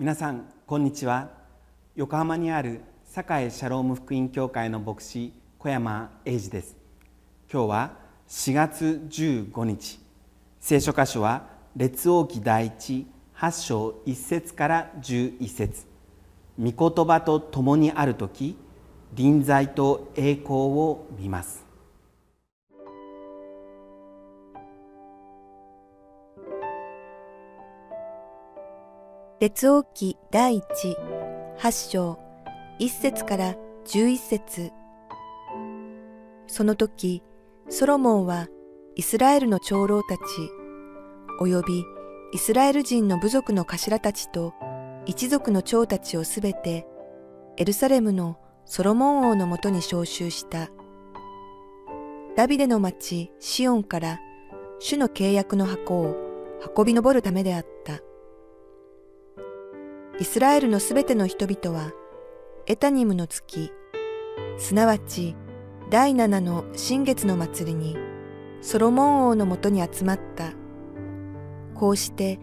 [0.00, 1.28] 皆さんこんにちは。
[1.94, 2.80] 横浜にある
[3.12, 6.74] 堺シャローム福音教会の牧師小山英二です。
[7.52, 7.92] 今日は
[8.26, 10.00] 4月15日。
[10.58, 15.84] 聖書箇所は列王記第一8章1節から11節。
[16.58, 18.56] 御言葉と共にある時
[19.12, 21.69] 臨在と栄光を見ます。
[29.40, 30.64] 列王記第一
[31.56, 32.18] 八章
[32.78, 33.54] 一節から
[33.86, 34.70] 十一節。
[36.46, 37.22] その時
[37.70, 38.48] ソロモンは
[38.96, 40.20] イスラエルの長老たち
[41.40, 41.84] 及び
[42.34, 44.52] イスラエル人の部族の頭たちと
[45.06, 46.86] 一族の長たちをすべて
[47.56, 50.68] エルサレムのソロモン王のもとに召集した。
[52.36, 54.20] ダビデの町シオンから
[54.80, 56.14] 主の契約の箱を
[56.76, 58.02] 運び上るためであった。
[60.20, 61.92] イスラエルのすべての人々は、
[62.66, 63.72] エタニムの月、
[64.58, 65.34] すなわち
[65.88, 67.96] 第七の新月の祭りに、
[68.60, 70.52] ソロモン王のもとに集まった。
[71.74, 72.38] こうして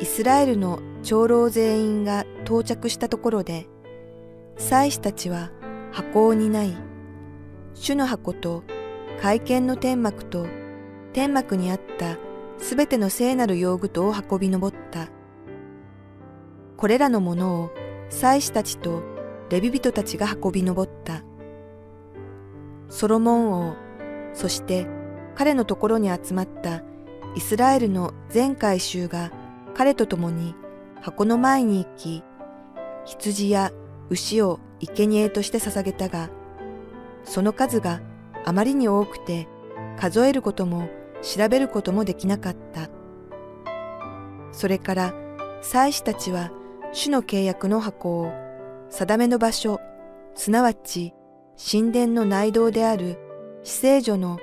[0.00, 3.68] イスラエルの長老全員が到着したところで、
[4.56, 5.50] 祭司たちは
[5.92, 6.74] 箱を担い、
[7.74, 8.64] 主の箱と
[9.20, 10.46] 会見の天幕と
[11.12, 12.16] 天幕にあった
[12.56, 15.17] すべての聖なる用具とを運び上った。
[16.78, 17.70] これらのものを
[18.08, 19.02] 祭司たちと
[19.50, 21.24] レビ人たちが運び上った。
[22.88, 23.74] ソロモン王、
[24.32, 24.86] そして
[25.34, 26.84] 彼のところに集まった
[27.34, 29.32] イスラエルの全回衆が
[29.74, 30.54] 彼と共に
[31.02, 32.22] 箱の前に行き、
[33.04, 33.72] 羊や
[34.08, 36.30] 牛を生贄として捧げたが、
[37.24, 38.00] その数が
[38.44, 39.48] あまりに多くて
[39.98, 40.88] 数えることも
[41.22, 42.88] 調べることもできなかった。
[44.52, 45.14] それから
[45.60, 46.52] 祭司たちは
[46.92, 48.32] 主の契約の箱を
[48.88, 49.80] 定めの場所、
[50.34, 51.12] すなわち
[51.70, 53.18] 神殿の内道である
[53.62, 54.38] 死聖所の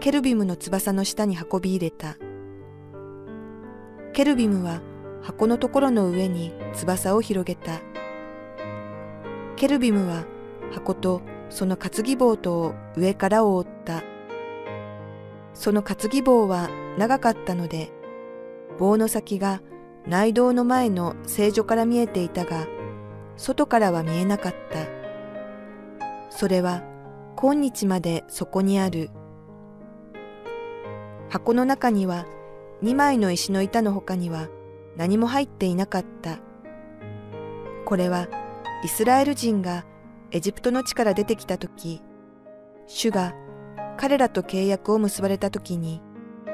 [0.00, 2.16] ケルビムの翼の下に運び入れた。
[4.14, 4.80] ケルビムは
[5.22, 7.80] 箱のところの上に翼を広げた。
[9.56, 10.24] ケルビムは
[10.72, 14.02] 箱とその担ぎ棒とを上から覆った。
[15.52, 17.92] その担ぎ棒は長かったので、
[18.78, 19.60] 棒の先が
[20.06, 22.66] 内道の前の聖所から見えていたが、
[23.36, 24.86] 外からは見えなかった。
[26.30, 26.82] それは
[27.36, 29.10] 今日までそこにある。
[31.28, 32.26] 箱の中には
[32.82, 34.48] 二枚の石の板の他には
[34.96, 36.38] 何も入っていなかった。
[37.84, 38.28] これは
[38.84, 39.84] イスラエル人が
[40.30, 42.02] エジプトの地から出てきたとき、
[42.86, 43.34] 主が
[43.96, 46.00] 彼らと契約を結ばれたときに、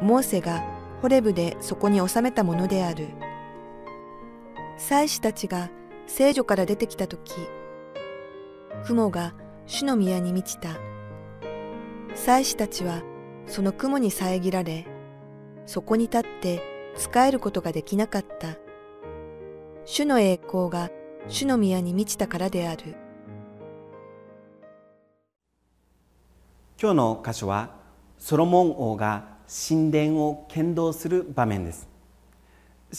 [0.00, 0.62] モーセが
[1.02, 3.08] ホレブでそこに収めたものである。
[4.78, 5.70] 祭司たちが
[6.06, 7.34] 聖女から出てきたとき、
[8.86, 9.34] 雲が
[9.66, 10.78] 主の宮に満ちた。
[12.14, 13.02] 祭司たちは
[13.48, 14.86] その雲に遮られ、
[15.66, 16.62] そこに立って
[16.96, 18.56] 仕えることができなかった。
[19.84, 20.90] 主の栄光が
[21.26, 22.94] 主の宮に満ちたからである。
[26.80, 27.74] 今日の箇所は
[28.16, 29.38] ソロモン王が
[29.68, 31.88] 神殿を建造する場面です。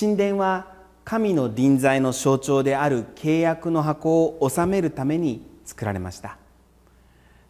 [0.00, 0.79] 神殿は
[1.10, 6.36] 神の臨在の象徴である契約の箱を収めるために作られました。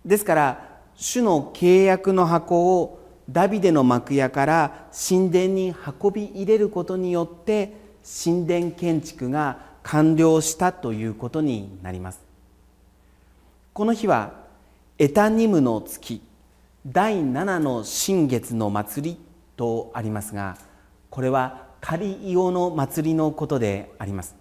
[0.03, 7.75] ですから主の契約の箱をダビデの幕屋から神殿に運び入れることによって
[8.25, 12.23] 神殿建築が完了したということになります。
[13.75, 14.33] この日は
[14.97, 16.23] エタニムの月
[16.87, 19.19] 第7の新月の祭り
[19.59, 20.57] とありますが
[21.11, 24.37] これはカリイオの祭りのことであります。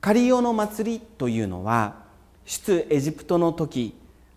[0.00, 1.96] カリイオの祭りというのは
[2.44, 3.94] 出エジプトの時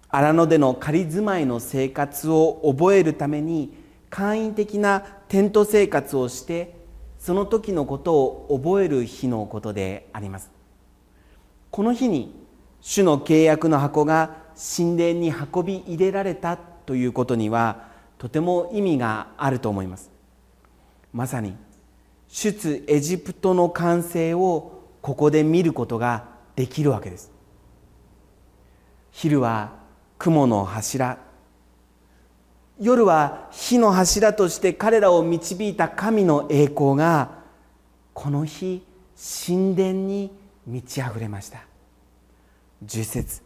[0.09, 3.73] 荒野での仮住まいの生活を覚えるために
[4.09, 6.75] 簡易的なテント生活をして
[7.17, 10.51] その時のことを覚える日のことであります。
[11.71, 12.35] この日に
[12.81, 17.87] 主の契約の箱が神殿に運び入れられたということには
[18.17, 20.11] とても意味があると思います。
[21.13, 21.55] まさに
[22.33, 27.31] 出エジプトの完成をここで見ることができるわけです。
[29.11, 29.73] 昼は
[30.17, 31.19] 雲の柱。
[32.79, 37.29] 夜は火の柱として彼らを導いた神の栄光が
[38.15, 38.83] この日
[39.45, 40.31] 神殿に
[40.65, 41.59] 満ち溢れました。
[42.81, 43.43] 十節。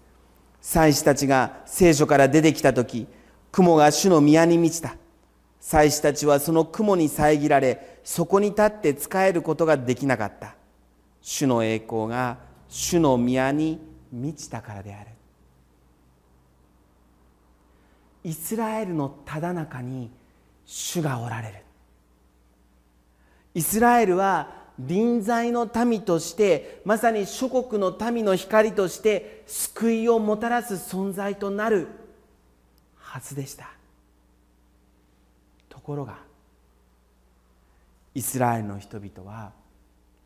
[0.61, 3.05] 祭司たちが聖書から出てきた時
[3.51, 4.95] 雲が主の宮に満ちた。
[5.67, 10.55] 祭司たちはその雲に遮られそこに立って仕えることができなかった。
[11.21, 12.37] 主の栄光が
[12.69, 13.77] 主の宮に
[14.09, 15.09] 満ちたからである。
[18.23, 20.09] イスラエルのただ中に
[20.65, 21.55] 主がおられる。
[23.53, 24.49] イスラエルは
[24.79, 31.89] 臨在の民としてまさに諸国の民の光として救いをもたらす存在となる
[32.95, 33.76] はずでした。
[35.87, 36.17] ところが
[38.13, 39.53] イスラエルの人々は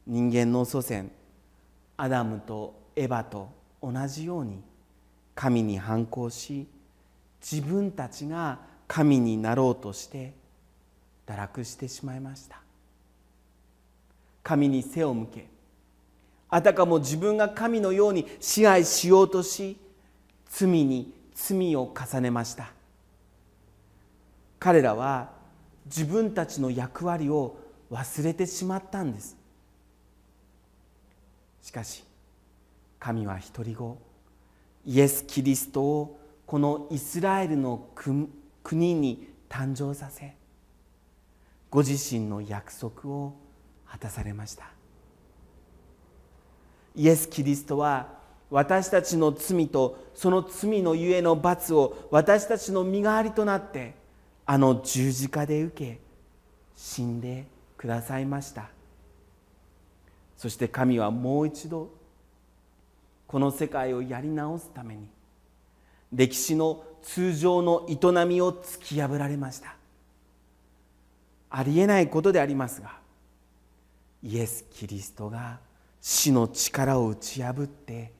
[0.08, 1.12] 人間の祖先
[1.98, 3.48] アダムとエバと
[3.80, 4.64] 同じように
[5.36, 6.66] 神に反抗し
[7.40, 10.34] 自分たちが神になろうとして
[11.28, 12.60] 堕落してしまいました。
[14.42, 15.48] 神に背を向け
[16.50, 19.78] あたかも自分が神のように支配しようとし
[20.50, 22.72] 罪に罪を重ねました。
[24.58, 25.40] 彼らは
[25.86, 27.58] 自分たちの役割を
[27.92, 29.38] 忘れてしまったんです。
[31.62, 32.04] しかし
[33.00, 33.98] 神は一人後
[34.86, 37.88] イエス・キリストをこのイスラエルの
[38.64, 40.36] 国に誕生させ
[41.70, 43.34] ご自身の約束を
[43.88, 44.66] 果たされました。
[46.96, 48.20] イエス・キリストは
[48.50, 53.94] 私たちの罪とその罪のゆえの罰を私たちの身代わりとなって
[54.46, 56.00] あの十字架で受け
[56.76, 57.46] 死んで
[57.78, 58.70] くださいました。
[60.38, 61.90] そして神はもう一度
[63.28, 65.08] この世界をやり直すために
[66.12, 69.76] 歴史の通常の営みを突き破られました。
[71.50, 72.98] ありえないことでありますが
[74.24, 75.60] イエス・キリストが
[76.02, 78.12] 死の力を打ち破って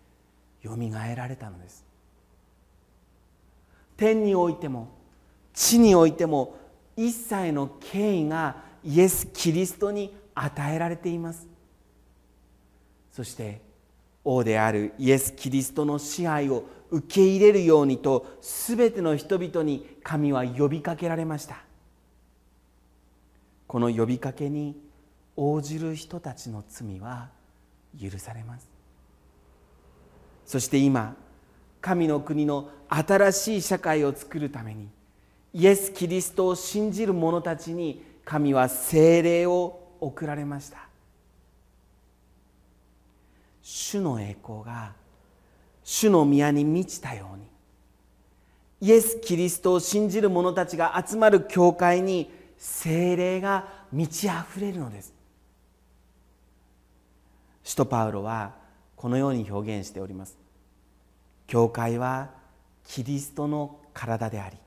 [0.62, 1.84] よみがえられたのです。
[3.98, 5.01] 天においても
[5.62, 6.58] 地においても
[6.98, 11.48] 一切の権威がイエス・キリストに与えられています。
[13.12, 13.62] そして
[14.24, 21.64] 王であるイエス・キリストの支配を受け入れるようにと全ての人々に神は呼びかけられました。
[23.68, 24.76] この呼びかけに
[25.38, 27.30] 応じる人たちの罪は
[28.02, 28.68] 許されます。
[30.44, 31.16] そして今
[31.82, 34.90] 神の国の新しい社会を作るために
[35.54, 40.88] イエス・キリストを信じる者たちに神は聖霊を送られました。
[43.62, 44.94] 主の栄光が
[45.84, 47.46] 主の宮に満ちたように
[48.82, 55.14] イエス・キリストを信じる者たちが集まる教会に精霊が満ち溢れるのです。
[57.64, 58.56] 使徒パウロは
[58.96, 60.38] このように表現しております。
[61.46, 62.30] 教会は
[62.86, 64.58] キリストの体であり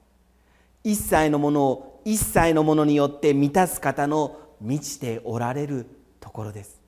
[0.84, 5.86] 一切のものを一切のものによって満たす方の満ちておられる
[6.20, 6.80] ところです。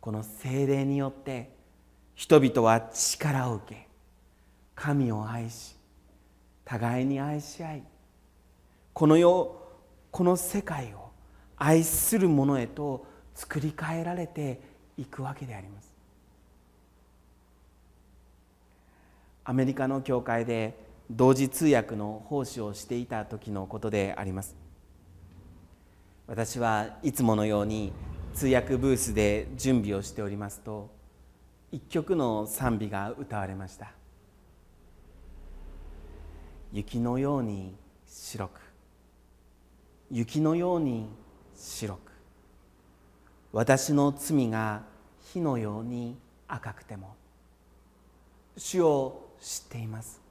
[0.00, 1.50] この精霊によって
[2.14, 3.88] 人々は力を受け
[4.74, 5.76] 神を愛し
[6.64, 7.82] 互いに愛し合い
[8.94, 9.56] この世
[10.10, 11.10] この世界を
[11.56, 14.60] 愛するものへと作り変えられて
[14.96, 15.90] いくわけであります。
[19.44, 24.54] アメリカの教会で同時通訳の奉仕をしていた時のことであります。
[26.28, 27.92] 私はいつものように
[28.32, 30.88] 通訳ブースで準備をしておりますと
[31.72, 33.92] 一曲の賛美が歌われました。
[36.72, 37.74] 雪のように
[38.06, 38.60] 白く
[40.12, 41.08] 雪のように
[41.56, 42.12] 白く
[43.52, 44.84] 私の罪が
[45.32, 47.16] 火のように赤くても
[48.56, 50.29] 主を知っています。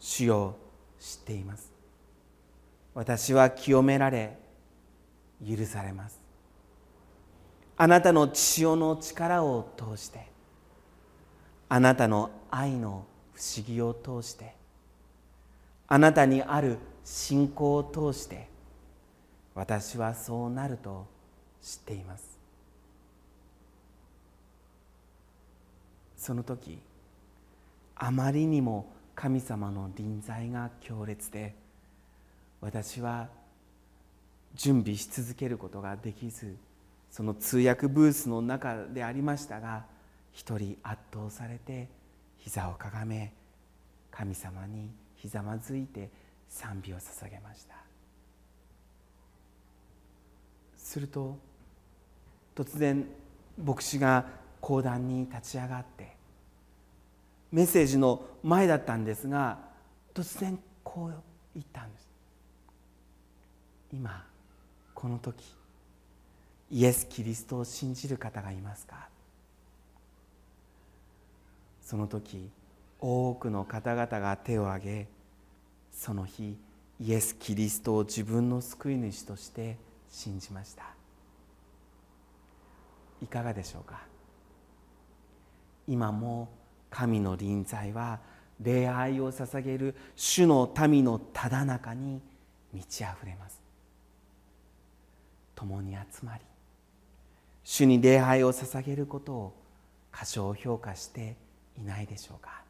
[0.00, 0.56] 主を
[0.98, 1.72] 知っています
[2.94, 4.36] 私は清められ
[5.46, 6.20] 許されます
[7.76, 10.26] あなたの血潮の力を通して
[11.68, 14.54] あなたの愛の不思議を通して
[15.86, 18.48] あなたにある信仰を通して
[19.54, 21.06] 私はそうなると
[21.62, 22.38] 知っています
[26.16, 26.78] その時
[27.94, 28.90] あまりにも
[29.20, 31.56] 神様の臨在が強烈で
[32.60, 33.26] 私は
[34.54, 36.54] 準備し続けることができず
[37.10, 39.86] その通訳ブースの中でありましたが
[40.32, 41.88] 一人圧倒されて
[42.38, 43.32] 膝をかがめ
[44.12, 46.10] 神様にひざまずいて
[46.48, 47.74] 賛美を捧げました。
[50.76, 51.36] すると
[52.54, 53.04] 突然
[53.60, 54.26] 牧師が
[54.60, 56.17] 講談に立ち上がって
[57.50, 59.58] メッセージの前だったんですが
[60.14, 61.14] 突然こう
[61.54, 62.08] 言ったんです。
[63.92, 64.26] 今
[64.94, 65.42] この時
[66.70, 69.08] イエス・キリストを信じる方がいますか？
[71.80, 72.50] その時
[73.00, 75.06] 多くの方々が手を挙げ
[75.90, 76.58] その日
[77.00, 79.78] イエス・キリストを自分の救い主として
[80.10, 80.84] 信じました。
[83.22, 84.02] いかがでしょうか？
[85.86, 86.50] 今も
[86.90, 88.20] 神の臨在は
[88.60, 92.20] 礼拝を捧げる主の民のただ中に
[92.72, 93.60] 満ち溢れます。
[95.54, 96.44] 共に集まり
[97.64, 99.52] 主に礼拝を捧げることを
[100.10, 101.36] 過小評価して
[101.76, 102.62] いないでしょうか。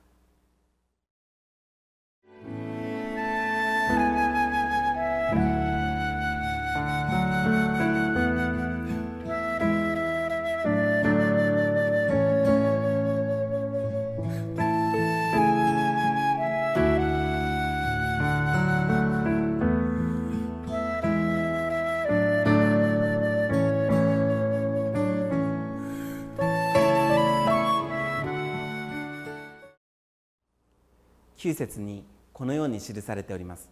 [31.49, 33.71] 9節にこのように記されております。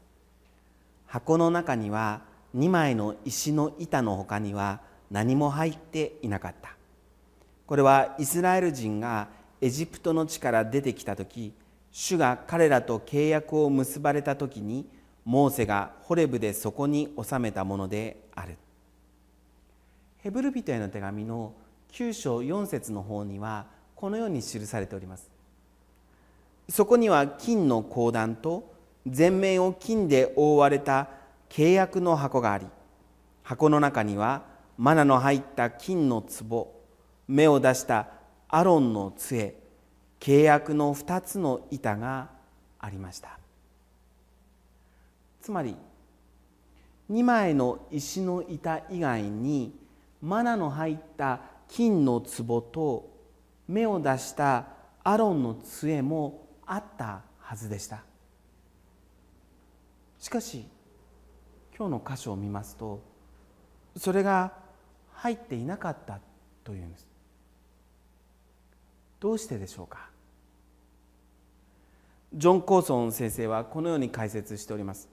[1.07, 2.23] 箱の中には
[2.57, 4.81] 2枚の石の板の他には
[5.11, 6.75] 何も入っていなかった。
[7.67, 9.29] これはイスラエル人が
[9.61, 11.53] エジプトの地から出てきた時
[11.93, 14.89] 主が彼らと契約を結ばれた時に
[15.25, 18.57] モーセがホレブでそこに収めたものである。
[20.19, 21.53] ヘブル人への手紙の
[21.93, 25.36] 9章4節の方にはこのように記されております。
[26.69, 28.75] そこには金の講談と
[29.07, 31.09] 全面を金で覆われた
[31.49, 32.67] 契約の箱があり
[33.43, 34.43] 箱の中には
[34.77, 36.75] マナの入った金の壺
[37.29, 38.09] 目を出した
[38.49, 39.55] アロンの杖
[40.21, 42.31] 契約の2つの板が
[42.79, 43.39] ありました。
[45.41, 45.77] つまり
[47.11, 49.73] 2枚の石の板以外に
[50.21, 53.09] マナの入った金の壺と
[53.69, 54.67] 目を出した
[55.05, 58.03] アロンの杖もあったはずでした。
[60.19, 60.67] しかし
[61.79, 63.01] 今日の箇所を見ますと
[63.97, 64.53] それが
[65.13, 66.21] 入っていなかった
[66.65, 67.07] というんです。
[69.21, 70.11] どうしてでしょうか？
[72.35, 75.09] ジョン・コーソン先生はこのように解説しております。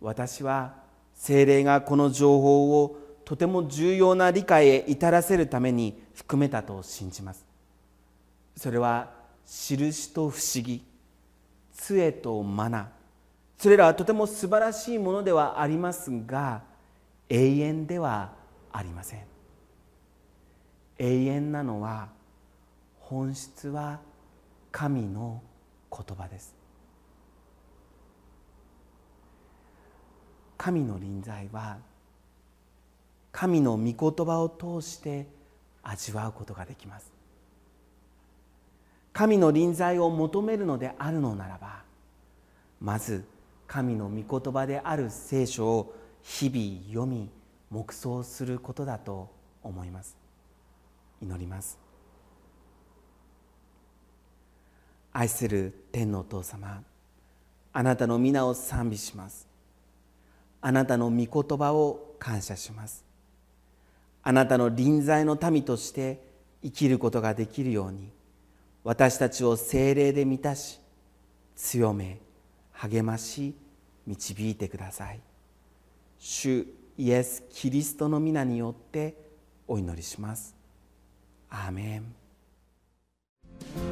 [0.00, 0.74] 私は
[1.14, 7.44] 精霊がこの情報をとても重要な理解へ至らせるために含めたと信じます。
[8.56, 9.10] それは
[9.46, 10.84] 印と不思議。
[11.74, 12.90] 杖とマナ。
[13.58, 16.62] それらはとても素晴らしいものではありますが
[17.28, 18.32] 永遠では
[18.72, 19.20] ありません。
[20.98, 22.08] 永遠なのは
[22.98, 24.00] 本質は
[24.70, 25.42] 神の
[25.90, 26.54] 言葉です。
[30.56, 31.78] 神の臨在は
[33.32, 35.26] 神の御言葉を通して
[35.82, 37.12] 味わうことができます。
[39.12, 41.82] 神の臨在を求めるのであるのならば
[42.80, 43.24] まず
[43.66, 47.30] 神の御言葉である聖書を日々読み
[47.70, 49.30] 黙想することだと
[49.62, 50.16] 思います。
[51.22, 51.78] 祈ります。
[55.12, 56.82] 愛する天のお父様
[57.72, 59.46] あなたの皆を賛美します。
[60.60, 63.04] あなたの御言葉を感謝します。
[64.22, 66.22] あなたの臨在の民として
[66.62, 68.10] 生きることができるように
[68.84, 70.80] 私たちを精霊で満たし
[71.54, 72.20] 強め
[72.72, 73.54] 励まし
[74.06, 75.20] 導いてください。
[76.18, 76.66] 主
[76.98, 79.16] イエス・キリストの皆によって
[79.68, 80.54] お祈りします。
[81.48, 83.91] アーメン。